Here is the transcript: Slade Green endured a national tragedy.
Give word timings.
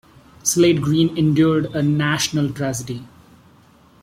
Slade 0.41 0.81
Green 0.81 1.15
endured 1.15 1.75
a 1.75 1.83
national 1.83 2.49
tragedy. 2.53 3.05